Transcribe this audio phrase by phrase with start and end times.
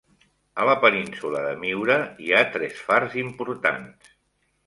[0.61, 1.97] A la península de Miura,
[2.27, 4.11] hi ha tres fars importants.